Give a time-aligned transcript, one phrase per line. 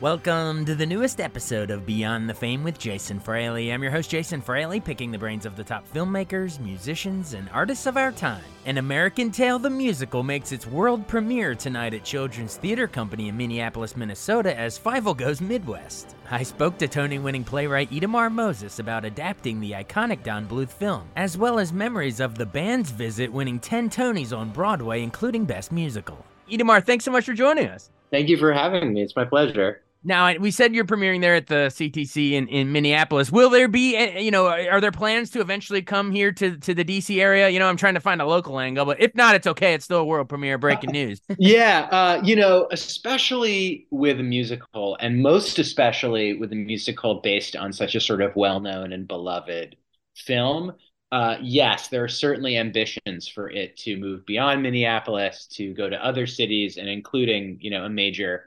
[0.00, 3.70] Welcome to the newest episode of Beyond the Fame with Jason Fraley.
[3.70, 7.84] I'm your host, Jason Fraley, picking the brains of the top filmmakers, musicians, and artists
[7.84, 8.42] of our time.
[8.64, 13.36] An American Tail the Musical makes its world premiere tonight at Children's Theater Company in
[13.36, 16.16] Minneapolis, Minnesota as Fievel goes Midwest.
[16.30, 21.10] I spoke to Tony winning playwright Itamar Moses about adapting the iconic Don Bluth film,
[21.16, 25.70] as well as memories of the band's visit winning 10 Tonys on Broadway, including Best
[25.70, 26.24] Musical.
[26.50, 27.90] Itamar, thanks so much for joining us.
[28.10, 29.02] Thank you for having me.
[29.02, 29.82] It's my pleasure.
[30.02, 33.30] Now, we said you're premiering there at the CTC in, in Minneapolis.
[33.30, 36.74] Will there be, eh, you know, are there plans to eventually come here to, to
[36.74, 37.50] the DC area?
[37.50, 39.74] You know, I'm trying to find a local angle, but if not, it's okay.
[39.74, 40.56] It's still a world premiere.
[40.56, 41.20] Breaking news.
[41.38, 47.54] yeah, uh, you know, especially with a musical, and most especially with a musical based
[47.54, 49.76] on such a sort of well-known and beloved
[50.16, 50.72] film.
[51.12, 56.04] Uh, yes, there are certainly ambitions for it to move beyond Minneapolis to go to
[56.04, 58.46] other cities, and including, you know, a major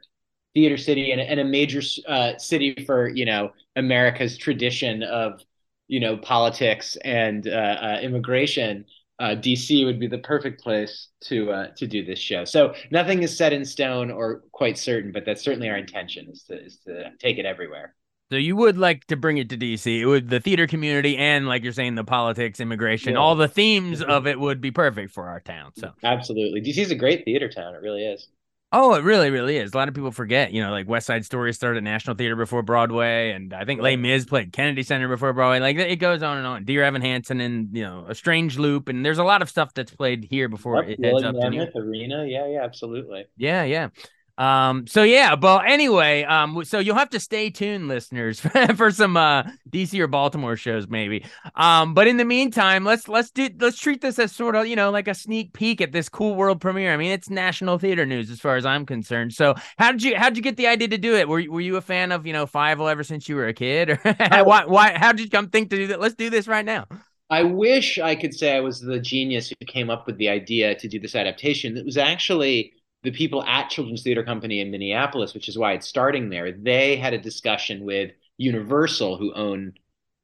[0.54, 5.42] theater city and, and a major uh, city for you know America's tradition of
[5.88, 8.86] you know politics and uh, uh, immigration.
[9.20, 12.44] Uh, DC would be the perfect place to uh, to do this show.
[12.46, 16.44] So nothing is set in stone or quite certain, but that's certainly our intention is
[16.44, 17.96] to is to take it everywhere.
[18.32, 20.00] So you would like to bring it to DC.
[20.00, 23.20] It would the theater community and like you're saying the politics, immigration, yeah.
[23.20, 25.72] all the themes of it would be perfect for our town.
[25.78, 27.76] So absolutely, DC is a great theater town.
[27.76, 28.28] It really is.
[28.76, 29.72] Oh, it really, really is.
[29.72, 32.36] A lot of people forget, you know, like West Side Story started at National Theater
[32.36, 35.60] before Broadway, and I think Les Mis played Kennedy Center before Broadway.
[35.60, 36.66] Like it goes on and on.
[36.66, 39.76] Dear Evan Hansen and you know, A Strange Loop, and there's a lot of stuff
[39.76, 42.26] that's played here before yep, it heads up to Arena.
[42.26, 43.26] Yeah, yeah, absolutely.
[43.38, 43.90] Yeah, yeah.
[44.38, 48.40] Um, so yeah, but anyway, um, so you'll have to stay tuned, listeners,
[48.76, 51.26] for some uh DC or Baltimore shows, maybe.
[51.56, 54.76] Um, but in the meantime, let's let's do let's treat this as sort of you
[54.76, 56.94] know like a sneak peek at this cool world premiere.
[56.94, 59.34] I mean, it's national theater news as far as I'm concerned.
[59.34, 61.28] So how did you how did you get the idea to do it?
[61.28, 63.90] Were were you a fan of you know Fievel ever since you were a kid,
[64.06, 66.00] or why why how did you come think to do that?
[66.00, 66.88] Let's do this right now.
[67.30, 70.76] I wish I could say I was the genius who came up with the idea
[70.76, 71.78] to do this adaptation.
[71.78, 72.74] It was actually
[73.04, 76.96] the people at Children's Theater Company in Minneapolis, which is why it's starting there, they
[76.96, 79.74] had a discussion with Universal, who own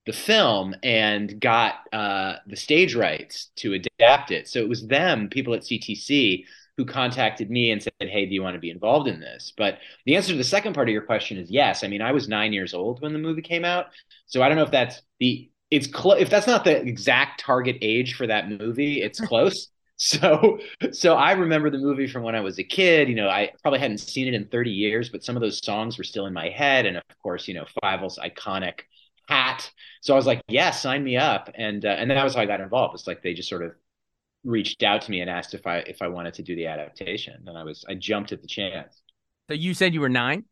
[0.06, 4.48] the film, and got uh, the stage rights to adapt it.
[4.48, 6.46] So it was them, people at CTC,
[6.78, 9.80] who contacted me and said, "Hey, do you want to be involved in this?" But
[10.06, 11.84] the answer to the second part of your question is yes.
[11.84, 13.88] I mean, I was nine years old when the movie came out,
[14.28, 16.22] so I don't know if that's the it's close.
[16.22, 19.68] If that's not the exact target age for that movie, it's close.
[20.02, 20.60] So,
[20.94, 23.10] so I remember the movie from when I was a kid.
[23.10, 25.98] You know, I probably hadn't seen it in 30 years, but some of those songs
[25.98, 26.86] were still in my head.
[26.86, 28.82] And of course, you know, Fievel's iconic
[29.28, 29.70] hat.
[30.02, 31.50] So I was like, yeah, sign me up.
[31.54, 32.96] And uh, and that was how I got involved.
[32.96, 33.74] It's like they just sort of
[34.46, 37.44] reached out to me and asked if I if I wanted to do the adaptation,
[37.46, 39.02] and I was I jumped at the chance.
[39.50, 40.46] So you said you were nine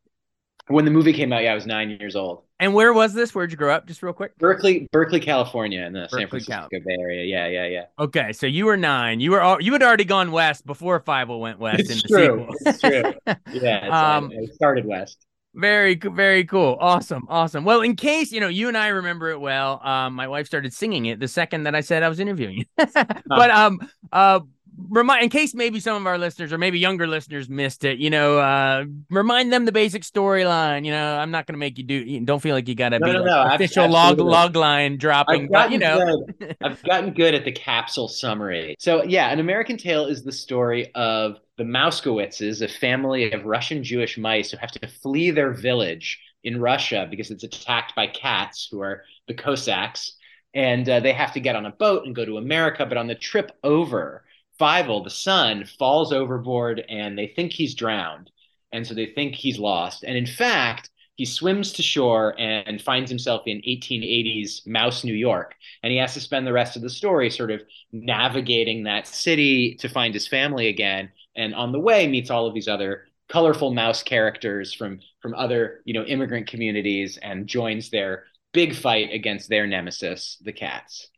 [0.68, 1.44] when the movie came out.
[1.44, 2.44] Yeah, I was nine years old.
[2.60, 3.36] And where was this?
[3.36, 3.86] Where'd you grow up?
[3.86, 4.38] Just real quick.
[4.40, 7.24] Berkeley, Berkeley, California, in the Berkeley, San Francisco Cal- Bay Area.
[7.24, 7.86] Yeah, yeah, yeah.
[8.00, 9.20] Okay, so you were nine.
[9.20, 11.82] You were all, you had already gone west before Fievel went west.
[11.82, 12.48] It's in true.
[12.62, 13.36] The it's true.
[13.62, 15.28] Yeah, um, I, I started west.
[15.54, 16.78] Very, very cool.
[16.80, 17.64] Awesome, awesome.
[17.64, 19.82] Well, in case you know, you and I remember it well.
[19.84, 22.66] Um, my wife started singing it the second that I said I was interviewing you.
[23.26, 23.80] but um,
[24.12, 24.42] uh,
[24.90, 28.10] remind in case maybe some of our listeners or maybe younger listeners missed it you
[28.10, 31.84] know uh remind them the basic storyline you know i'm not going to make you
[31.84, 34.56] do don't feel like you got to no, be no, like no, official log log
[34.56, 36.26] line dropping but you know.
[36.62, 38.76] i've gotten good at the capsule summary.
[38.80, 43.84] So yeah an american tail is the story of the mousekewitzes a family of russian
[43.84, 48.68] jewish mice who have to flee their village in russia because it's attacked by cats
[48.70, 50.14] who are the cossacks.
[50.54, 53.08] And uh, they have to get on a boat and go to america but on
[53.08, 54.24] the trip over
[54.60, 58.32] Fievel, the son, falls overboard and they think he's drowned.
[58.72, 60.04] And so they think he's lost.
[60.04, 65.56] And in fact, he swims to shore and finds himself in 1880s Mouse, New York.
[65.82, 67.62] And he has to spend the rest of the story sort of
[67.92, 71.10] navigating that city to find his family again.
[71.36, 75.82] And on the way, meets all of these other colorful mouse characters from from other
[75.84, 81.10] you know immigrant communities and joins their big fight against their nemesis, the cats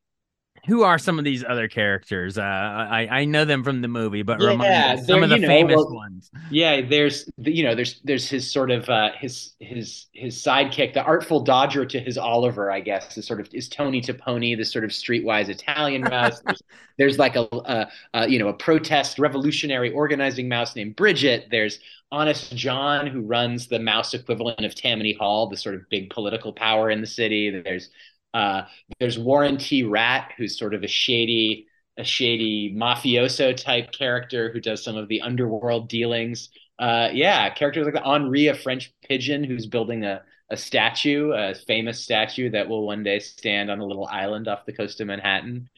[0.69, 2.38] who are some of these other characters?
[2.38, 5.48] Uh, I I know them from the movie, but yeah, remind some of the know,
[5.48, 6.31] famous well, ones.
[6.51, 11.04] Yeah, there's you know there's there's his sort of uh, his his his sidekick, the
[11.04, 14.86] artful dodger to his Oliver, I guess, is sort of is Tony Toponi, this sort
[14.86, 16.39] of streetwise Italian mouse.
[16.45, 16.62] there's,
[16.98, 21.48] there's, like a, a, a you know a protest revolutionary organizing mouse named Bridget.
[21.51, 21.80] There's
[22.12, 26.54] Honest John, who runs the mouse equivalent of Tammany Hall, the sort of big political
[26.54, 27.50] power in the city.
[27.50, 27.89] There's
[28.34, 28.64] uh,
[29.00, 29.84] there's Warren T.
[29.84, 31.68] Rat, who's sort of a shady,
[31.98, 36.50] a shady mafioso type character who does some of the underworld dealings.
[36.78, 40.22] Uh, yeah, characters like the Henri, a French pigeon who's building a
[40.52, 44.66] a statue, a famous statue that will one day stand on a little island off
[44.66, 45.70] the coast of Manhattan.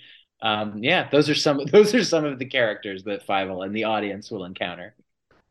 [0.42, 3.86] Um, yeah, those are some those are some of the characters that Fievel and the
[3.86, 4.96] audience will encounter.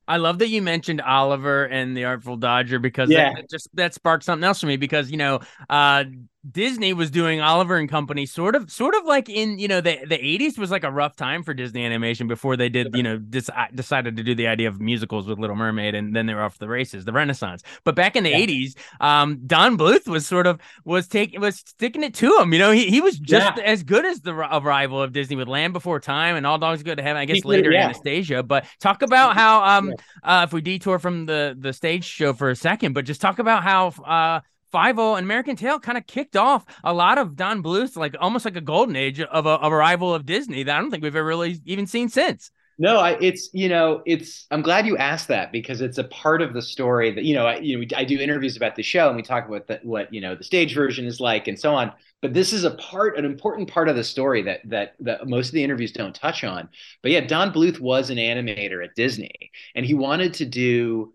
[0.09, 3.29] I love that you mentioned Oliver and the Artful Dodger because yeah.
[3.29, 6.05] that, that just that sparked something else for me because you know uh,
[6.49, 9.99] Disney was doing Oliver and Company sort of sort of like in you know the
[10.07, 13.19] the 80s was like a rough time for Disney animation before they did you know
[13.19, 16.43] dis- decided to do the idea of musicals with Little Mermaid and then they were
[16.43, 18.47] off the races the Renaissance but back in the yeah.
[18.47, 22.59] 80s um, Don Bluth was sort of was taking was sticking it to him you
[22.59, 23.63] know he, he was just yeah.
[23.63, 26.95] as good as the arrival of Disney with Land Before Time and All Dogs Go
[26.95, 27.85] to Heaven I guess he later yeah.
[27.85, 29.93] Anastasia but talk about how um
[30.23, 33.39] uh, if we detour from the the stage show for a second but just talk
[33.39, 34.41] about how uh
[34.73, 38.15] Fievel oh, and American Tail kind of kicked off a lot of Don Bluth's like
[38.21, 40.91] almost like a golden age of a, of a rival of Disney that I don't
[40.91, 42.51] think we've ever really even seen since.
[42.79, 46.41] No, I, it's you know it's I'm glad you asked that because it's a part
[46.41, 49.09] of the story that you know I, you know I do interviews about the show
[49.09, 51.75] and we talk about the, what you know the stage version is like and so
[51.75, 51.93] on.
[52.23, 55.49] But this is a part, an important part of the story that that that most
[55.49, 56.69] of the interviews don't touch on.
[57.03, 61.13] But yeah, Don Bluth was an animator at Disney, and he wanted to do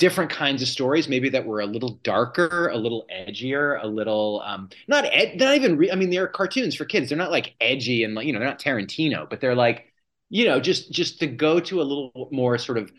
[0.00, 4.42] different kinds of stories, maybe that were a little darker, a little edgier, a little
[4.44, 5.76] um, not ed- not even.
[5.76, 7.08] Re- I mean, they're cartoons for kids.
[7.08, 9.92] They're not like edgy and like you know they're not Tarantino, but they're like
[10.30, 12.90] you know just just to go to a little more sort of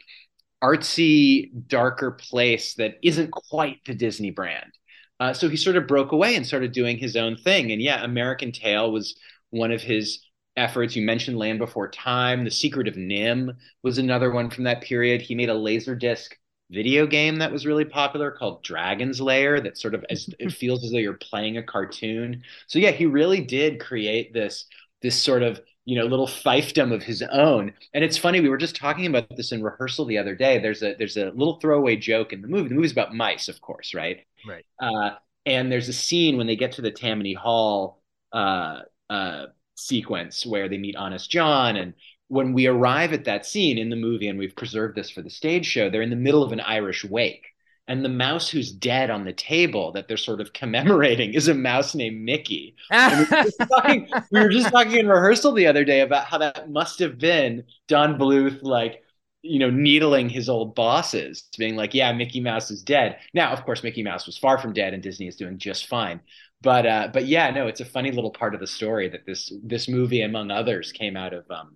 [0.63, 4.71] artsy, darker place that isn't quite the Disney brand.
[5.19, 7.71] Uh, so he sort of broke away and started doing his own thing.
[7.71, 9.15] And yeah, American Tail was
[9.49, 10.19] one of his
[10.55, 10.95] efforts.
[10.95, 12.43] You mentioned Land Before Time.
[12.43, 15.21] The Secret of NIMH was another one from that period.
[15.21, 16.35] He made a laser disc
[16.71, 20.83] video game that was really popular called Dragon's Lair that sort of as it feels
[20.83, 22.43] as though you're playing a cartoon.
[22.67, 24.65] So yeah, he really did create this
[25.01, 27.73] this sort of you know little fiefdom of his own.
[27.93, 30.59] And it's funny we were just talking about this in rehearsal the other day.
[30.59, 32.69] There's a there's a little throwaway joke in the movie.
[32.69, 34.25] The movie's about mice of course right?
[34.47, 34.65] Right.
[34.79, 35.11] Uh,
[35.45, 38.01] and there's a scene when they get to the tammany hall
[38.31, 41.93] uh, uh, sequence where they meet honest john and
[42.31, 45.29] when we arrive at that scene in the movie, and we've preserved this for the
[45.29, 47.45] stage show, they're in the middle of an Irish wake.
[47.89, 51.53] And the mouse who's dead on the table that they're sort of commemorating is a
[51.53, 52.73] mouse named Mickey.
[52.89, 56.71] we, were talking, we were just talking in rehearsal the other day about how that
[56.71, 59.03] must have been Don Bluth, like,
[59.41, 63.17] you know, needling his old bosses, being like, yeah, Mickey Mouse is dead.
[63.33, 66.21] Now, of course, Mickey Mouse was far from dead and Disney is doing just fine.
[66.61, 69.51] But uh, but yeah, no, it's a funny little part of the story that this
[69.63, 71.75] this movie, among others, came out of um,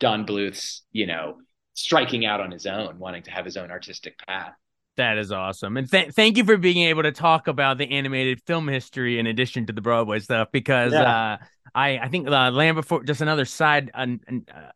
[0.00, 1.38] Don Bluth's, you know,
[1.74, 4.52] striking out on his own, wanting to have his own artistic path.
[4.96, 5.76] That is awesome.
[5.76, 9.26] And th- thank you for being able to talk about the animated film history in
[9.26, 11.02] addition to the Broadway stuff because yeah.
[11.02, 11.36] uh,
[11.74, 14.06] I, I think uh, Land Before, just another side uh,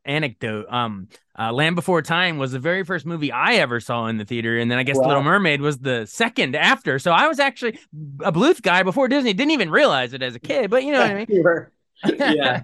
[0.05, 0.67] anecdote.
[0.69, 1.07] Um,
[1.39, 4.59] uh, Land Before Time was the very first movie I ever saw in the theater.
[4.59, 5.07] And then I guess wow.
[5.07, 6.99] Little Mermaid was the second after.
[6.99, 7.79] So I was actually
[8.25, 9.35] a Bluth guy before Disney.
[9.35, 11.27] Didn't even realize it as a kid, but you know what I mean?
[12.19, 12.63] yeah.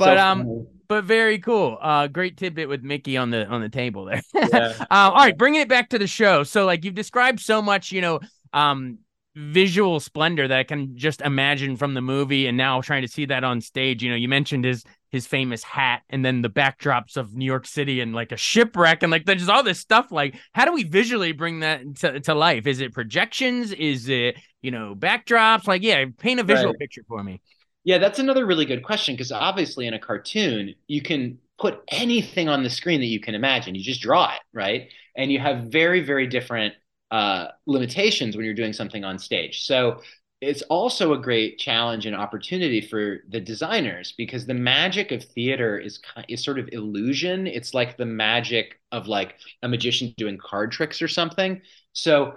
[0.00, 1.78] but, so um, but very cool.
[1.80, 4.22] Uh, great tidbit with Mickey on the on the table there.
[4.34, 4.74] Yeah.
[4.80, 6.42] uh, all right, bringing it back to the show.
[6.42, 8.20] So, like you've described so much, you know,
[8.52, 8.98] um,
[9.34, 13.26] visual splendor that I can just imagine from the movie, and now trying to see
[13.26, 14.02] that on stage.
[14.02, 17.66] You know, you mentioned his his famous hat, and then the backdrops of New York
[17.66, 20.10] City and like a shipwreck, and like there's just all this stuff.
[20.10, 22.66] Like, how do we visually bring that to, to life?
[22.66, 23.72] Is it projections?
[23.72, 25.66] Is it you know backdrops?
[25.66, 26.78] Like, yeah, paint a visual right.
[26.78, 27.42] picture for me.
[27.88, 32.46] Yeah, that's another really good question because obviously in a cartoon, you can put anything
[32.46, 33.74] on the screen that you can imagine.
[33.74, 34.90] You just draw it, right?
[35.16, 36.74] And you have very, very different
[37.10, 39.64] uh, limitations when you're doing something on stage.
[39.64, 40.02] So
[40.42, 45.78] it's also a great challenge and opportunity for the designers because the magic of theater
[45.78, 47.46] is is sort of illusion.
[47.46, 51.62] It's like the magic of like a magician doing card tricks or something.
[51.94, 52.34] So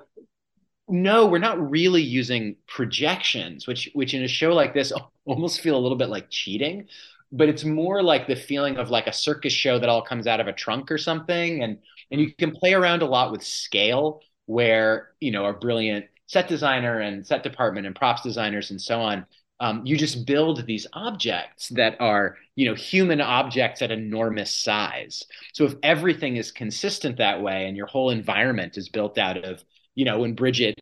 [0.88, 4.92] no, we're not really using projections, which which in a show like this
[5.26, 6.88] almost feel a little bit like cheating.
[7.32, 10.42] But it's more like the feeling of like a circus show that all comes out
[10.42, 11.80] of a trunk or something, and
[12.12, 16.48] and you can play around a lot with scale, where you know a brilliant set
[16.48, 19.26] designer and set department and props designers and so on
[19.62, 25.24] um, you just build these objects that are you know human objects at enormous size
[25.54, 29.64] so if everything is consistent that way and your whole environment is built out of
[29.96, 30.76] you know when bridget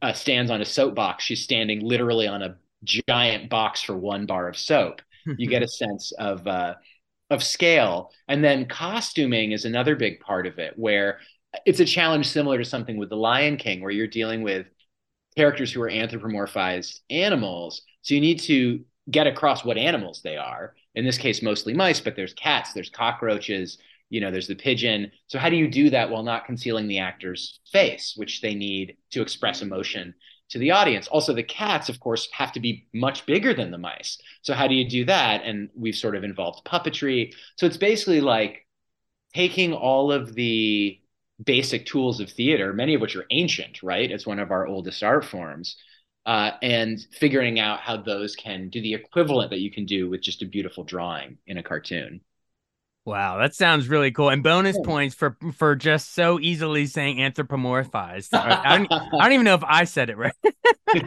[0.00, 4.48] uh, stands on a soapbox she's standing literally on a giant box for one bar
[4.48, 5.02] of soap
[5.38, 6.74] you get a sense of uh,
[7.30, 11.18] of scale and then costuming is another big part of it where
[11.64, 14.66] it's a challenge similar to something with the lion king where you're dealing with
[15.36, 20.74] characters who are anthropomorphized animals so you need to get across what animals they are.
[20.94, 23.78] In this case, mostly mice, but there's cats, there's cockroaches,
[24.10, 25.10] you know, there's the pigeon.
[25.26, 28.96] So how do you do that while not concealing the actor's face, which they need
[29.10, 30.14] to express emotion
[30.52, 31.08] to the audience?
[31.08, 34.18] Also, the cats, of course, have to be much bigger than the mice.
[34.42, 35.42] So how do you do that?
[35.44, 37.34] And we've sort of involved puppetry.
[37.56, 38.66] So it's basically like
[39.34, 41.00] taking all of the
[41.42, 44.10] basic tools of theater, many of which are ancient, right?
[44.10, 45.76] It's one of our oldest art forms
[46.26, 50.20] uh, and figuring out how those can do the equivalent that you can do with
[50.20, 52.20] just a beautiful drawing in a cartoon.
[53.04, 54.28] Wow, that sounds really cool.
[54.28, 54.86] And bonus yeah.
[54.86, 58.28] points for for just so easily saying anthropomorphized.
[58.32, 60.34] I don't, I don't even know if I said it right.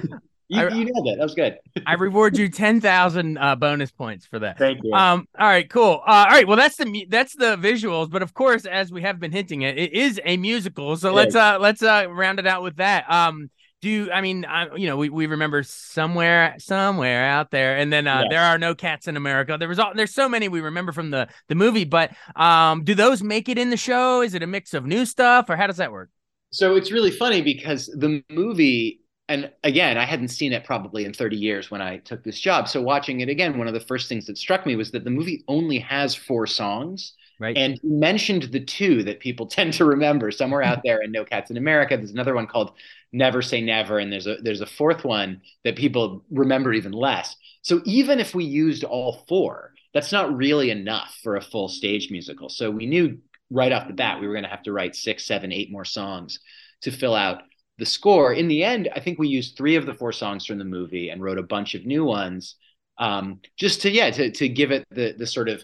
[0.48, 1.18] You, I, you nailed it.
[1.18, 1.58] That was good.
[1.88, 4.60] I reward you ten thousand uh, bonus points for that.
[4.60, 4.94] Thank you.
[4.94, 5.28] Um.
[5.40, 5.68] All right.
[5.68, 6.04] Cool.
[6.06, 6.48] Uh, all right.
[6.48, 9.76] Well, that's the that's the visuals, but of course, as we have been hinting at,
[9.78, 10.98] it is a musical.
[10.98, 13.12] So let's uh let's uh round it out with that.
[13.12, 13.50] Um
[13.86, 18.08] do I mean I, you know we, we remember somewhere somewhere out there and then
[18.08, 18.28] uh, yes.
[18.32, 19.58] there are no cats in America.
[19.60, 22.96] There was all there's so many we remember from the the movie but um do
[22.96, 24.22] those make it in the show?
[24.22, 26.10] Is it a mix of new stuff or how does that work?
[26.52, 31.14] So it's really funny because the movie and again I hadn't seen it probably in
[31.14, 32.68] 30 years when I took this job.
[32.68, 35.12] So watching it again one of the first things that struck me was that the
[35.12, 37.58] movie only has four songs Right.
[37.58, 41.26] And you mentioned the two that people tend to remember somewhere out there in No
[41.26, 41.98] Cats in America.
[41.98, 42.74] There's another one called
[43.12, 47.36] Never Say Never, and there's a there's a fourth one that people remember even less.
[47.62, 52.12] So even if we used all four, that's not really enough for a full stage
[52.12, 52.50] musical.
[52.50, 53.18] So we knew
[53.50, 55.86] right off the bat we were going to have to write six, seven, eight more
[55.86, 56.40] songs
[56.82, 57.44] to fill out
[57.78, 58.34] the score.
[58.34, 61.10] In the end, I think we used three of the four songs from the movie
[61.10, 62.56] and wrote a bunch of new ones,
[62.98, 65.64] um, just to yeah to to give it the the sort of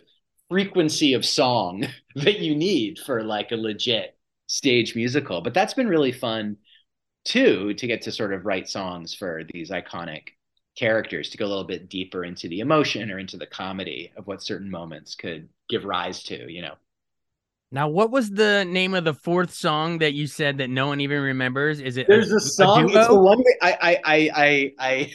[0.51, 4.17] frequency of song that you need for like a legit
[4.47, 5.41] stage musical.
[5.41, 6.57] But that's been really fun
[7.23, 10.23] too to get to sort of write songs for these iconic
[10.75, 14.27] characters to go a little bit deeper into the emotion or into the comedy of
[14.27, 16.75] what certain moments could give rise to, you know.
[17.71, 20.99] Now, what was the name of the fourth song that you said that no one
[20.99, 21.79] even remembers?
[21.79, 22.93] Is it there's a, a song?
[22.93, 25.11] A it's the one I I I I I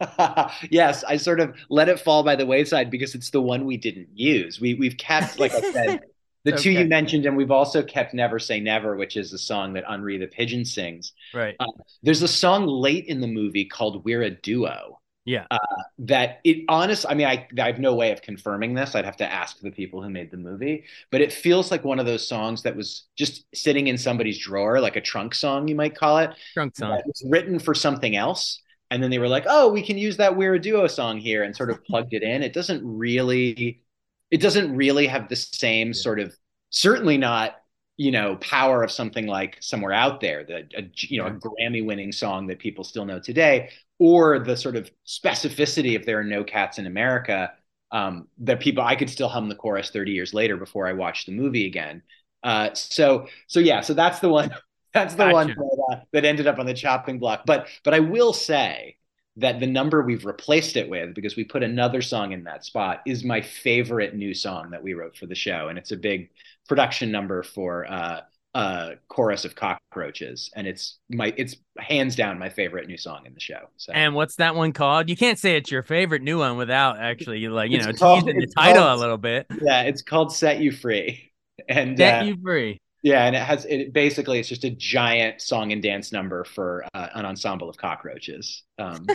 [0.70, 3.76] yes, I sort of let it fall by the wayside because it's the one we
[3.76, 4.60] didn't use.
[4.60, 6.00] We we've kept, like I said,
[6.44, 6.62] the okay.
[6.62, 9.84] two you mentioned, and we've also kept "Never Say Never," which is a song that
[9.88, 11.12] Henri the pigeon sings.
[11.34, 11.56] Right.
[11.60, 11.66] Uh,
[12.02, 15.46] there's a song late in the movie called "We're a Duo." Yeah.
[15.50, 15.58] Uh,
[15.98, 17.04] that it honest.
[17.06, 18.94] I mean, I I have no way of confirming this.
[18.94, 20.84] I'd have to ask the people who made the movie.
[21.10, 24.80] But it feels like one of those songs that was just sitting in somebody's drawer,
[24.80, 26.30] like a trunk song, you might call it.
[26.54, 26.98] Trunk song.
[26.98, 30.16] It was written for something else and then they were like, "Oh, we can use
[30.18, 32.42] that We're a Duo song here," and sort of plugged it in.
[32.42, 33.82] It doesn't really,
[34.30, 35.94] it doesn't really have the same yeah.
[35.94, 36.36] sort of,
[36.70, 37.56] certainly not,
[37.96, 42.12] you know, power of something like "Somewhere Out There," the a, you know, a Grammy-winning
[42.12, 46.44] song that people still know today, or the sort of specificity of "There Are No
[46.44, 47.52] Cats in America."
[47.92, 51.26] Um, that people I could still hum the chorus 30 years later before I watched
[51.26, 52.02] the movie again.
[52.42, 54.54] Uh, so so yeah, so that's the one
[54.94, 55.32] that's the gotcha.
[55.32, 57.42] one that, uh, that ended up on the chopping block.
[57.46, 58.96] But but I will say
[59.36, 63.00] that the number we've replaced it with, because we put another song in that spot,
[63.06, 66.30] is my favorite new song that we wrote for the show, and it's a big
[66.68, 68.20] production number for uh,
[68.54, 73.34] a chorus of cockroaches, and it's my it's hands down my favorite new song in
[73.34, 73.68] the show.
[73.76, 73.92] So.
[73.92, 75.08] And what's that one called?
[75.08, 78.24] You can't say it's your favorite new one without actually like you it's know called,
[78.24, 79.46] teasing the title called, a little bit.
[79.62, 81.26] Yeah, it's called "Set You Free."
[81.68, 82.80] And set uh, you free.
[83.02, 86.84] Yeah, and it has it basically it's just a giant song and dance number for
[86.92, 88.62] uh, an ensemble of cockroaches.
[88.78, 89.06] Um,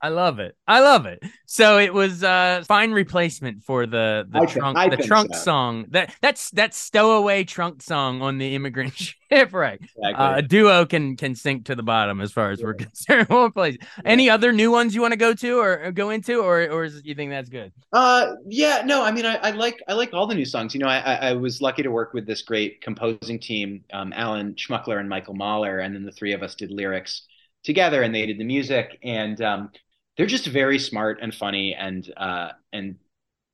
[0.00, 0.56] I love it.
[0.66, 1.22] I love it.
[1.46, 5.34] So it was a uh, fine replacement for the the I trunk think- the trunk
[5.34, 5.40] so.
[5.40, 5.86] song.
[5.90, 9.80] That that's that stowaway trunk song on the immigrant ship, right?
[9.80, 10.12] Exactly.
[10.14, 13.28] Uh, a duo can can sink to the bottom as far as we're concerned.
[13.30, 13.76] One place.
[14.04, 16.84] Any other new ones you want to go to or, or go into, or or
[16.84, 17.72] is, you think that's good?
[17.92, 20.74] Uh, yeah, no, I mean, I, I like I like all the new songs.
[20.74, 24.12] You know, I, I I was lucky to work with this great composing team, um,
[24.14, 27.22] Alan Schmuckler and Michael Mahler, and then the three of us did lyrics
[27.62, 29.70] together, and they did the music, and um,
[30.16, 32.96] they're just very smart and funny, and uh, and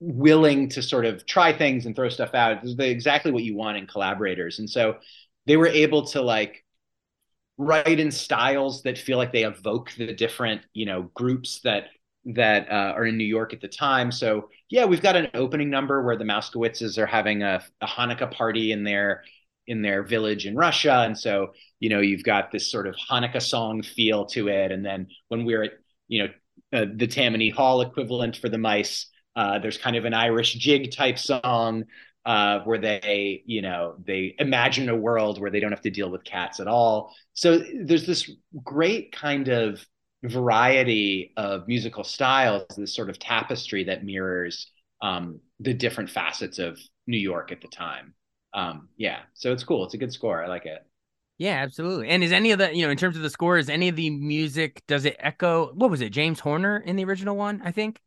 [0.00, 2.62] willing to sort of try things and throw stuff out.
[2.62, 4.96] This is the, exactly what you want in collaborators, and so
[5.46, 6.64] they were able to like
[7.56, 11.88] write in styles that feel like they evoke the different you know groups that
[12.24, 14.12] that uh, are in New York at the time.
[14.12, 18.30] So yeah, we've got an opening number where the Mousekewitzes are having a, a Hanukkah
[18.30, 19.22] party in their
[19.68, 23.42] in their village in Russia, and so you know you've got this sort of Hanukkah
[23.42, 24.72] song feel to it.
[24.72, 25.72] And then when we're at
[26.08, 26.28] you know
[26.72, 29.06] uh, the Tammany Hall equivalent for the mice,
[29.36, 31.84] uh, there's kind of an Irish jig type song
[32.24, 36.10] uh, where they you know they imagine a world where they don't have to deal
[36.10, 37.14] with cats at all.
[37.34, 38.30] So there's this
[38.64, 39.86] great kind of
[40.24, 44.70] variety of musical styles, this sort of tapestry that mirrors
[45.00, 48.14] um, the different facets of New York at the time.
[48.54, 49.84] Um, yeah, so it's cool.
[49.84, 50.42] It's a good score.
[50.42, 50.84] I like it.
[51.38, 52.08] Yeah, absolutely.
[52.08, 53.96] And is any of the you know in terms of the score, is any of
[53.96, 55.72] the music does it echo?
[55.74, 56.10] What was it?
[56.10, 58.00] James Horner in the original one, I think.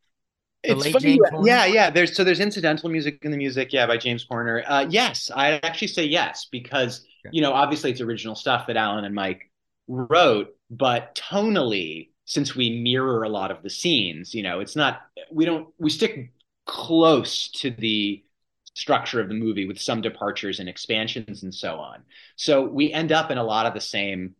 [0.67, 1.63] The It's funny, James yeah, Horner?
[1.65, 1.89] yeah, yeah.
[1.89, 4.63] There's so there's incidental music in the music, yeah, by James Horner.
[4.67, 7.31] Uh, yes, I actually say yes because Okay.
[7.31, 9.49] you know obviously it's original stuff that Alan and Mike
[9.87, 15.01] wrote, but tonally, since we mirror a lot of the scenes, you know, it's not
[15.31, 16.31] we don't we stick
[16.67, 18.23] close to the
[18.73, 22.03] structure of the movie with some departures and expansions and so on.
[22.35, 24.35] So we end up in a lot of the same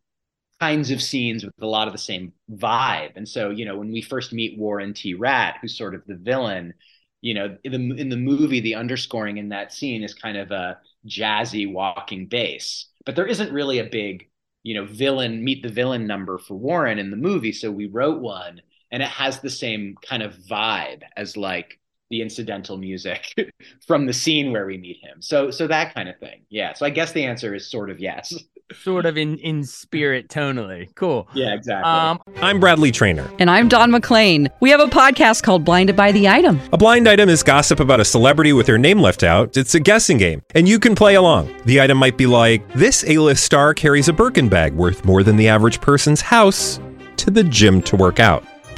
[0.59, 3.13] kinds of scenes with a lot of the same vibe.
[3.15, 5.15] And so, you know, when we first meet Warren T.
[5.15, 6.75] Rat, who's sort of the villain,
[7.19, 10.51] you know, in the in the movie, the underscoring in that scene is kind of
[10.51, 14.29] a jazzy walking bass, but there isn't really a big,
[14.63, 17.51] you know, villain meet the villain number for Warren in the movie.
[17.51, 18.61] So we wrote one,
[18.91, 21.79] and it has the same kind of vibe as like
[22.11, 23.33] the incidental music
[23.87, 25.21] from the scene where we meet him.
[25.21, 26.41] So so that kind of thing.
[26.49, 26.73] Yeah.
[26.73, 28.35] So I guess the answer is sort of yes.
[28.83, 30.95] Sort of in in spirit tonally.
[30.95, 31.27] Cool.
[31.33, 31.91] Yeah, exactly.
[31.91, 33.29] Um, I'm Bradley Trainer.
[33.37, 34.47] And I'm Don McClain.
[34.61, 36.57] We have a podcast called Blinded by the Item.
[36.71, 39.57] A blind item is gossip about a celebrity with their name left out.
[39.57, 41.53] It's a guessing game, and you can play along.
[41.65, 45.35] The item might be like this: A-list star carries a Birkin bag worth more than
[45.35, 46.79] the average person's house
[47.17, 48.45] to the gym to work out.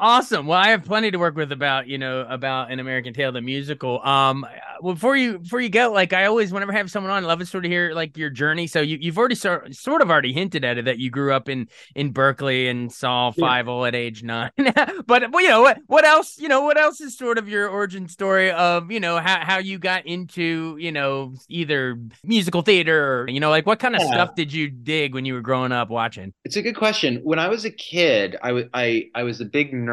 [0.00, 0.46] Awesome.
[0.46, 3.42] Well, I have plenty to work with about you know about an American Tail the
[3.42, 4.00] musical.
[4.02, 4.46] Um,
[4.80, 7.26] well, before you before you go, like I always, whenever I have someone on, I
[7.26, 8.66] love to sort of hear like your journey.
[8.66, 11.50] So you you've already sort sort of already hinted at it that you grew up
[11.50, 13.44] in in Berkeley and saw Yeah.
[13.46, 14.50] Five at age nine.
[15.06, 17.68] but well, you know what what else you know what else is sort of your
[17.68, 23.20] origin story of you know how how you got into you know either musical theater
[23.24, 24.12] or you know like what kind of Yeah.
[24.12, 26.32] stuff did you dig when you were growing up watching?
[26.46, 27.20] It's a good question.
[27.22, 29.89] When I was a kid, I was I I was a big nerd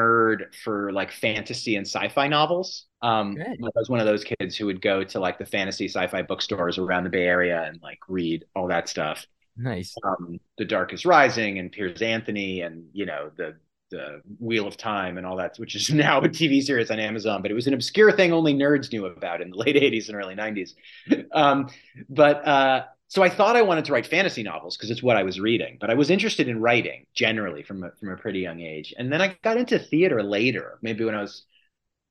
[0.64, 2.86] for like fantasy and sci-fi novels.
[3.02, 3.46] Um, Good.
[3.64, 6.78] I was one of those kids who would go to like the fantasy sci-fi bookstores
[6.78, 9.26] around the Bay Area and like read all that stuff.
[9.56, 9.96] Nice.
[10.04, 13.56] Um, The Dark is Rising and Piers Anthony and you know the
[13.90, 17.42] the Wheel of Time and all that, which is now a TV series on Amazon,
[17.42, 20.18] but it was an obscure thing only nerds knew about in the late 80s and
[20.18, 20.72] early 90s.
[21.32, 21.70] Um,
[22.10, 25.24] but uh, so I thought I wanted to write fantasy novels because it's what I
[25.24, 28.60] was reading, but I was interested in writing generally from a, from a pretty young
[28.60, 28.94] age.
[28.98, 31.44] And then I got into theater later, maybe when I was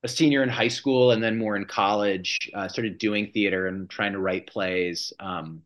[0.03, 3.91] a senior in high school and then more in college, uh, started doing theater and
[3.91, 5.13] trying to write plays.
[5.21, 5.63] Um,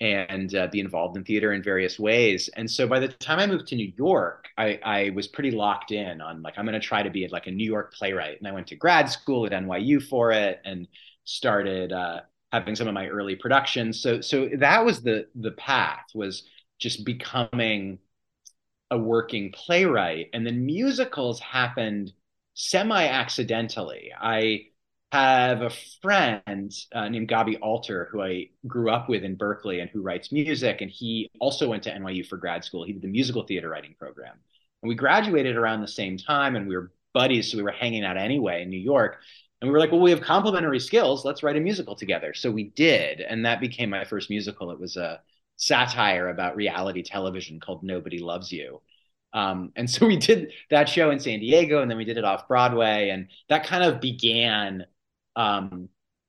[0.00, 2.48] and uh, be involved in theater in various ways.
[2.56, 5.92] And so by the time I moved to New York, I, I was pretty locked
[5.92, 8.38] in on like I'm going to try to be like a New York playwright.
[8.38, 10.88] And I went to grad school at NYU for it and
[11.24, 12.20] started uh,
[12.52, 14.00] having some of my early productions.
[14.00, 16.44] So so that was the the path was
[16.78, 17.98] just becoming
[18.90, 20.28] a working playwright.
[20.32, 22.12] And then musicals happened
[22.54, 24.12] semi accidentally.
[24.18, 24.66] I
[25.12, 25.70] have a
[26.02, 30.32] friend uh, named Gaby Alter who I grew up with in Berkeley and who writes
[30.32, 30.80] music.
[30.80, 32.84] And he also went to NYU for grad school.
[32.84, 34.36] He did the musical theater writing program.
[34.82, 37.50] And we graduated around the same time and we were buddies.
[37.50, 39.18] So we were hanging out anyway in New York.
[39.60, 41.24] And we were like, well, we have complementary skills.
[41.24, 42.32] Let's write a musical together.
[42.32, 43.20] So we did.
[43.20, 44.70] And that became my first musical.
[44.70, 45.20] It was a
[45.56, 48.80] satire about reality television called Nobody Loves You.
[49.32, 52.24] Um, and so we did that show in San Diego, and then we did it
[52.24, 54.86] off Broadway, and that kind of began
[55.36, 55.88] um,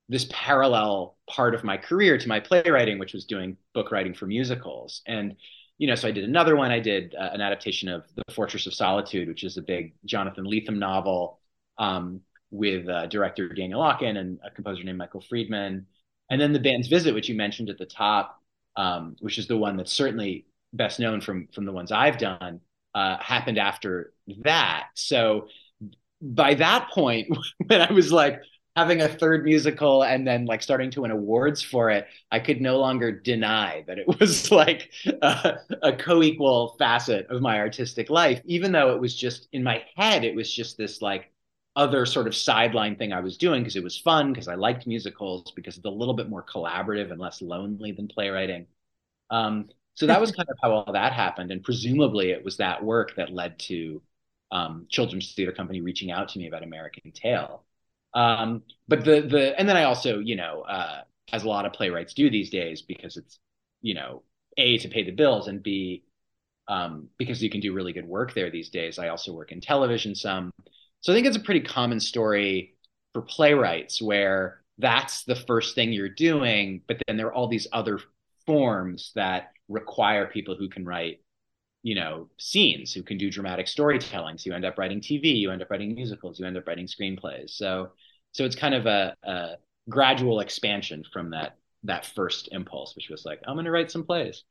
[0.10, 4.28] this parallel part of my career to my playwriting, which was doing book writing for
[4.28, 5.02] musicals.
[5.08, 5.36] And
[5.78, 6.70] you know, so I did another one.
[6.70, 10.46] I did uh, an adaptation of The Fortress of Solitude, which is a big Jonathan
[10.46, 11.39] Lethem novel
[11.80, 15.88] um, with uh, director Daniel Aukin and a composer named Michael Friedman.
[16.30, 18.40] And then The Band's Visit, which you mentioned at the top,
[18.76, 22.62] um, which is the one that's certainly best known from from the ones I've done,
[22.96, 24.88] uh, happened after that.
[24.96, 25.48] So
[26.22, 27.36] by that point,
[27.68, 28.42] when I was like,
[28.76, 32.62] having a third musical and then like starting to win awards for it, I could
[32.62, 38.42] no longer deny that it was like a, a co-equal facet of my artistic life,
[38.46, 41.31] even though it was just in my head, it was just this like
[41.76, 44.88] other sort of sideline thing I was doing because it was fun, because I liked
[44.88, 48.68] musicals, because it's a little bit more collaborative and less lonely than playwriting.
[49.30, 51.52] Um, so that was kind of how all that happened.
[51.52, 54.02] And presumably it was that work that led to
[54.52, 57.64] um, Children's Theater Company reaching out to me about American Tail.
[58.14, 61.74] Um, but the the and then I also you know uh, as a lot of
[61.74, 63.40] playwrights do these days because it's
[63.82, 64.24] you know
[64.58, 66.04] a to pay the bills and b
[66.68, 69.00] um, because you can do really good work there these days.
[69.00, 70.52] I also work in television some,
[71.02, 72.76] so I think it's a pretty common story
[73.14, 77.68] for playwrights where that's the first thing you're doing, but then there are all these
[77.72, 78.00] other
[78.46, 81.20] forms that require people who can write
[81.84, 84.38] you know scenes who can do dramatic storytelling.
[84.38, 86.88] So you end up writing tv you end up writing musicals you end up writing
[86.88, 87.52] screenplays.
[87.52, 87.92] So
[88.34, 89.56] so it's kind of a, a
[89.90, 94.44] gradual expansion from that that first impulse which was like i'm to write some plays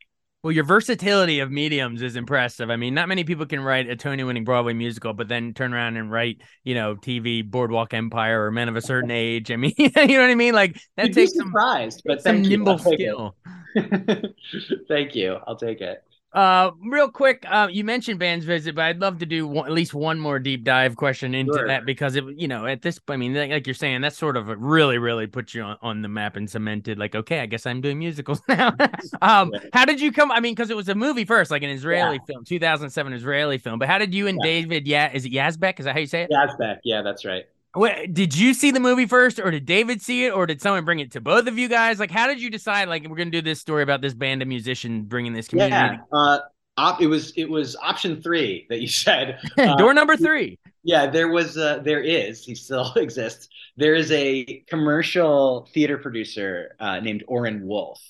[0.43, 2.71] well, your versatility of mediums is impressive.
[2.71, 5.99] I mean, not many people can write a Tony-winning Broadway musical, but then turn around
[5.99, 9.51] and write, you know, TV, Boardwalk Empire, or Men of a Certain Age.
[9.51, 10.55] I mean, you know what I mean?
[10.55, 13.37] Like that You'd takes be surprised, some, but some nimble skill.
[14.89, 15.39] thank you.
[15.47, 16.03] I'll take it.
[16.33, 19.73] Uh, real quick, uh, you mentioned band's visit, but I'd love to do one, at
[19.73, 21.67] least one more deep dive question into Sure.
[21.67, 24.47] that because it, you know, at this, I mean, like, you're saying, that's sort of
[24.47, 26.99] really, really put you on, on the map and cemented.
[26.99, 28.73] Like, okay, I guess I'm doing musicals now.
[29.23, 30.31] um, how did you come?
[30.31, 33.81] I mean, because it was a movie first, like an Israeli film, 2007 Israeli film.
[33.81, 34.49] But how did you and Yeah.
[34.51, 34.87] David?
[34.87, 35.81] Yeah, is it Yazbek?
[35.81, 36.31] Is that how you say it?
[36.31, 36.79] Yazbek.
[36.85, 37.47] Yeah, that's right.
[37.77, 40.85] Wait, did you see the movie first, or did David see it, or did someone
[40.85, 42.01] bring it to both of you guys?
[42.01, 42.89] Like, how did you decide?
[42.89, 45.77] Like, we're gonna do this story about this band of musicians bringing this community.
[45.77, 45.99] Yeah.
[46.13, 46.41] Uh,
[46.77, 49.39] op- it was it was option three that you said.
[49.59, 50.59] Uh, Door number three.
[50.83, 53.49] Yeah, there was, uh, there is, he still exists.
[53.77, 58.01] There is a commercial theater producer uh, named Orin Wolf,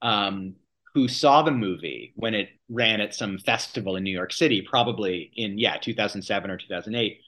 [0.00, 0.54] um,
[0.94, 5.30] who saw the movie when it ran at some festival in New York City, probably
[5.36, 7.20] in yeah 2007 or 2008,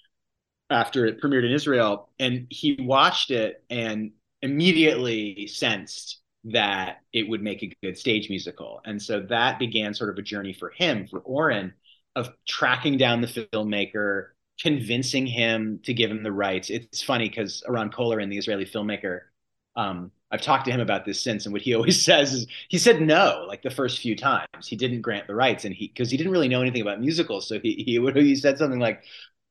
[0.70, 7.42] after it premiered in Israel, and he watched it and immediately sensed that it would
[7.42, 11.06] make a good stage musical, and so that began sort of a journey for him,
[11.06, 11.74] for Orin,
[12.16, 14.28] of tracking down the filmmaker
[14.60, 16.70] convincing him to give him the rights.
[16.70, 19.20] It's funny because Eran Kolirin and the Israeli filmmaker,
[19.74, 22.78] um, I've talked to him about this since, and what he always says is he
[22.78, 24.66] said no like the first few times.
[24.66, 27.48] He didn't grant the rights, and he because he didn't really know anything about musicals,
[27.48, 29.02] so he he would he said something like.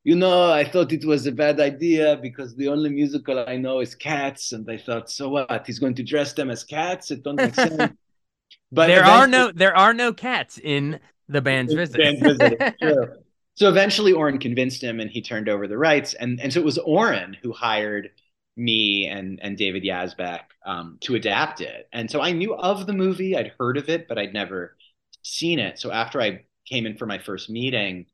[0.09, 3.79] You know, I thought it was a bad idea because the only musical I know
[3.79, 5.67] is Cats, and I thought, so what?
[5.67, 7.11] He's going to dress them as cats?
[7.11, 7.93] It don't make sense.
[8.71, 11.97] But there are no there are no cats in the band's visit.
[11.97, 13.11] Band's visit, it's.
[13.55, 16.13] So eventually Orin convinced him and he turned over the rights.
[16.13, 18.09] And, and so it was Orin who hired
[18.55, 21.87] me and, and David Yazbek um, to adapt it.
[21.91, 24.77] And so I knew of the movie, I'd heard of it, but I'd never
[25.23, 25.77] seen it.
[25.77, 28.05] So after I came in for my first meeting,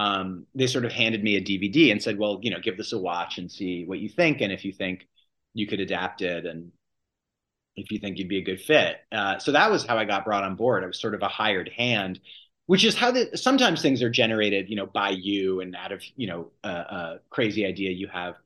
[0.00, 2.92] um, they sort of handed me a DVD and said, well, you know, give this
[2.92, 4.40] a watch and see what you think.
[4.40, 5.06] And if you think
[5.52, 6.70] you could adapt it and
[7.76, 8.96] if you think you'd be a good fit.
[9.12, 10.84] Uh, so that was how I got brought on board.
[10.84, 12.20] I was sort of a hired hand
[12.70, 16.04] which is how the, sometimes things are generated, you know, by you and out of,
[16.14, 18.36] you know, a, a crazy idea you have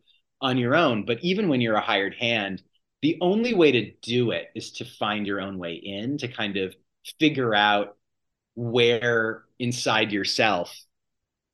[0.41, 1.05] on your own.
[1.05, 2.63] But even when you're a hired hand,
[3.03, 6.57] the only way to do it is to find your own way in, to kind
[6.57, 6.75] of
[7.21, 7.99] figure out
[8.55, 10.75] where inside yourself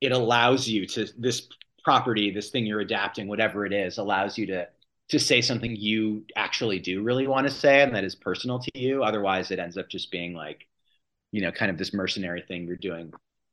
[0.01, 1.49] it allows you to this
[1.85, 4.69] property, this thing you're adapting, whatever it is, allows you to
[5.09, 8.71] to say something you actually do really want to say and that is personal to
[8.75, 9.03] you.
[9.03, 10.69] Otherwise, it ends up just being like
[11.33, 13.13] you know, kind of this mercenary thing you're doing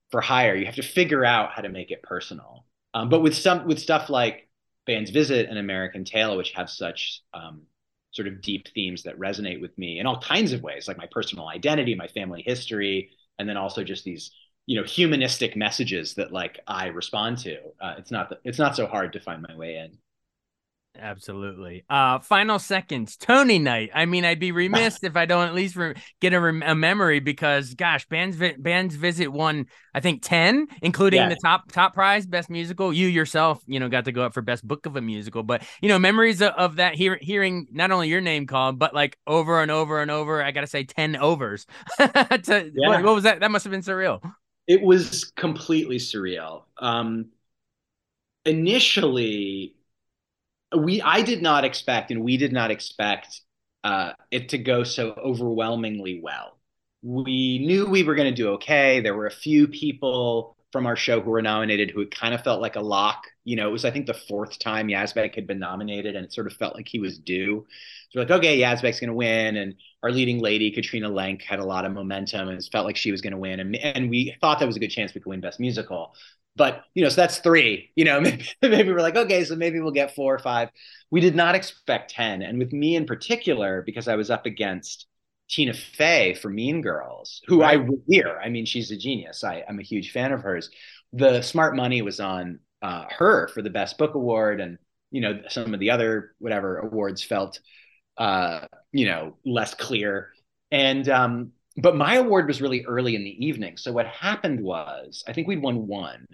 [0.10, 0.56] for hire.
[0.56, 2.66] You have to figure out how to make it personal.
[2.94, 4.50] Um, but with some with stuff like
[4.86, 7.64] Band's Visit and American Tail, which have such um,
[8.12, 11.08] sort of deep themes that resonate with me in all kinds of ways, like my
[11.12, 14.32] personal identity, my family history, and then also just these
[14.68, 17.58] you know humanistic messages that like I respond to.
[17.82, 19.98] Uh, it's not it's not so hard to find my way in.
[21.00, 21.86] Absolutely.
[21.90, 23.92] Uh, final seconds, Tony night.
[23.94, 26.74] I mean, I'd be remiss if I don't at least re- get a, rem- a,
[26.74, 31.30] memory because, gosh, bands vi- bands visit won I think ten, including yeah.
[31.30, 32.92] the top top prize, best musical.
[32.92, 35.44] You yourself, you know, got to go up for best book of a musical.
[35.44, 38.94] But you know, memories of, of that hear- hearing not only your name called, but
[38.94, 40.42] like over and over and over.
[40.42, 41.68] I gotta say, ten overs.
[42.00, 42.90] to, yeah.
[42.90, 43.42] what, what was that?
[43.42, 44.22] That must have been surreal.
[44.68, 46.64] It was completely surreal.
[46.78, 47.32] Um,
[48.46, 49.76] initially
[50.78, 53.42] we I did not expect, and we did not expect
[53.84, 56.58] uh, it to go so overwhelmingly well.
[57.04, 59.00] We knew we were going to do okay.
[59.00, 62.44] There were a few people from our show who were nominated who it kind of
[62.44, 63.24] felt like a lock.
[63.46, 66.34] You know, it was I think the fourth time Yazbek had been nominated, and it
[66.34, 67.66] sort of felt like he was due.
[68.10, 71.60] So we're like, okay, Yazbek's going to win, and our leading lady Katrina Lenk had
[71.60, 74.10] a lot of momentum, and it felt like she was going to win, and and
[74.10, 76.14] we thought that was a good chance we could win Best Musical.
[76.56, 77.92] But you know, so that's three.
[77.96, 80.70] You know, maybe, maybe we're like, okay, so maybe we'll get four or five.
[81.12, 85.08] We did not expect ten, and with me in particular, because I was up against
[85.50, 87.80] Tina Fey for Mean Girls, who right.
[87.80, 88.40] I revere.
[88.40, 89.44] I mean, she's a genius.
[89.44, 90.70] I, I'm a huge fan of hers.
[91.14, 94.78] The Smart Money was on uh, her for the Best Book Award, and
[95.12, 97.60] you know, some of the other whatever awards felt,
[98.18, 100.30] uh, you know, less clear.
[100.72, 103.78] And um, but my award was really early in the evening.
[103.78, 106.28] So what happened was, I think we'd won one,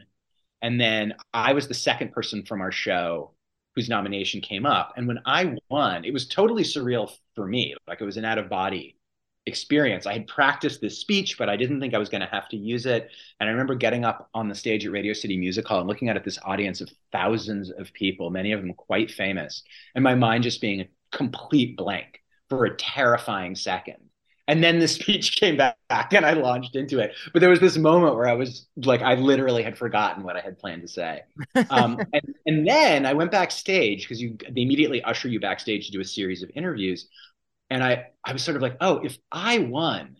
[0.62, 3.32] and then I was the second person from our show
[3.76, 4.93] whose nomination came up.
[4.96, 7.76] And when I won, it was totally surreal for me.
[7.88, 8.98] Like it was an out of body
[9.46, 10.06] experience.
[10.06, 12.58] I had practiced this speech, but I didn't think I was going to have to
[12.58, 13.10] use it.
[13.39, 16.10] And I remember getting up on the stage at Radio City Music Hall and looking
[16.10, 19.63] at this audience of thousands of people, many of them quite famous,
[19.96, 23.97] and my mind just being complete blank for a terrifying second.
[24.47, 27.13] And then the speech came back and I launched into it.
[27.32, 30.41] But there was this moment where I was like, I literally had forgotten what I
[30.41, 31.21] had planned to say.
[31.69, 35.91] Um, and, and then I went backstage because you they immediately usher you backstage to
[35.91, 37.08] do a series of interviews.
[37.69, 40.17] And I, I was sort of like, oh, if I won,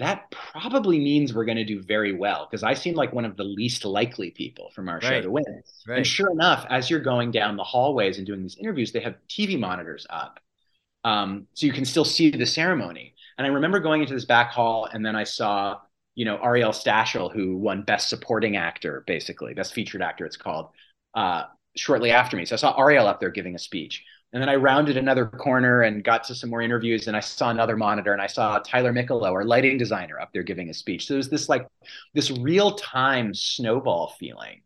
[0.00, 3.36] that probably means we're going to do very well because I seem like one of
[3.36, 5.04] the least likely people from our right.
[5.04, 5.62] show to win.
[5.86, 5.98] Right.
[5.98, 9.16] And sure enough, as you're going down the hallways and doing these interviews, they have
[9.28, 10.40] TV monitors up.
[11.04, 13.14] Um, so you can still see the ceremony.
[13.36, 15.78] And I remember going into this back hall, and then I saw,
[16.14, 20.70] you know, Ariel Stachel, who won Best Supporting Actor, basically Best Featured Actor, it's called,
[21.14, 21.44] uh,
[21.76, 22.46] shortly after me.
[22.46, 24.02] So I saw Ariel up there giving a speech.
[24.32, 27.50] And then I rounded another corner and got to some more interviews, and I saw
[27.50, 31.06] another monitor, and I saw Tyler Micoleau, our lighting designer, up there giving a speech.
[31.06, 31.66] So it was this like
[32.14, 34.62] this real time snowball feeling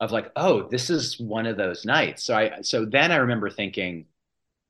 [0.00, 2.24] of like, oh, this is one of those nights.
[2.24, 4.06] So I so then I remember thinking,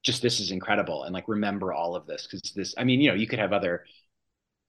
[0.03, 3.09] just this is incredible and like remember all of this because this i mean you
[3.09, 3.85] know you could have other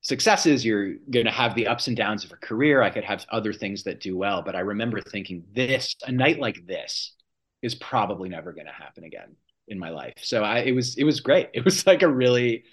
[0.02, 3.26] successes you're going to have the ups and downs of a career i could have
[3.32, 7.16] other things that do well but i remember thinking this a night like this
[7.62, 9.36] is probably never going to happen again
[9.68, 10.16] in my life.
[10.22, 11.50] So i it was it was great.
[11.54, 12.64] It was like a really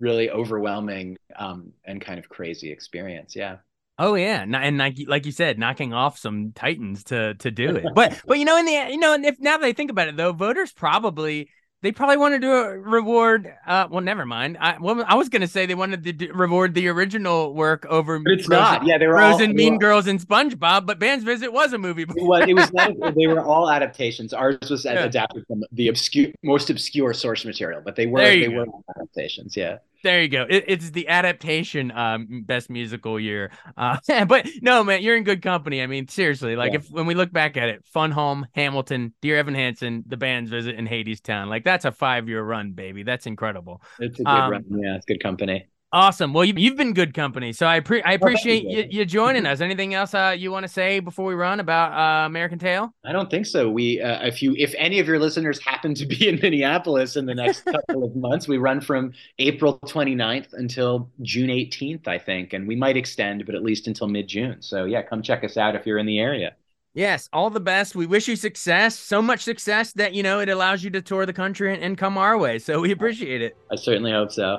[0.00, 3.34] really overwhelming um and kind of crazy experience.
[3.36, 3.58] Yeah.
[4.00, 7.86] Oh yeah, and like like you said, knocking off some titans to to do it.
[7.94, 10.16] But but you know in the you know if now that I think about it
[10.16, 13.52] though, voters probably they probably wanted to reward.
[13.66, 14.58] Uh, well, never mind.
[14.60, 18.18] I well, I was gonna say they wanted to d- reward the original work over.
[18.18, 18.86] But it's Frozen, not.
[18.86, 20.86] Yeah, they were Frozen, all, Mean all, Girls, and SpongeBob.
[20.86, 22.02] But Band's Visit was a movie.
[22.02, 22.48] It was.
[22.48, 22.72] It was.
[22.72, 24.32] Not, they were all adaptations.
[24.32, 25.04] Ours was yeah.
[25.04, 28.18] adapted from the obscure, most obscure source material, but they were.
[28.18, 28.56] They go.
[28.56, 29.56] were adaptations.
[29.56, 29.78] Yeah.
[30.04, 30.46] There you go.
[30.48, 33.50] It, it's the adaptation um, best musical year.
[33.76, 35.82] Uh, but no, man, you're in good company.
[35.82, 36.78] I mean, seriously, like yeah.
[36.78, 40.50] if when we look back at it, Fun Home, Hamilton, Dear Evan Hansen, The Band's
[40.50, 43.02] Visit, and Hadestown, like that's a five year run, baby.
[43.02, 43.82] That's incredible.
[43.98, 44.64] It's a good um, run.
[44.70, 45.66] Yeah, it's good company.
[45.90, 46.34] Awesome.
[46.34, 49.62] Well, you've, you've been good company, so I pre- I appreciate you, you, joining us.
[49.62, 52.92] Anything else uh, you want to say before we run about uh, American Tail?
[53.06, 53.70] I don't think so.
[53.70, 57.24] We, uh, if you, if any of your listeners happen to be in Minneapolis in
[57.24, 62.52] the next couple of months, we run from April 29th until June 18th, I think,
[62.52, 64.60] and we might extend, but at least until mid June.
[64.60, 66.54] So yeah, come check us out if you're in the area.
[66.92, 67.94] Yes, all the best.
[67.94, 71.24] We wish you success, so much success that you know it allows you to tour
[71.24, 72.58] the country and, and come our way.
[72.58, 73.56] So we appreciate it.
[73.70, 74.58] I certainly hope so.